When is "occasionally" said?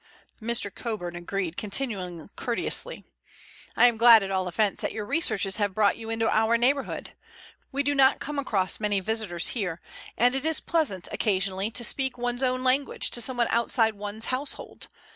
11.11-11.69